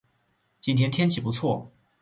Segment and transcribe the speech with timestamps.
[0.59, 1.71] 今天天气不错